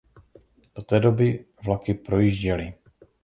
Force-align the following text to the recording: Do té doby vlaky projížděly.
Do 0.75 0.81
té 0.83 0.99
doby 0.99 1.45
vlaky 1.63 1.93
projížděly. 1.93 2.73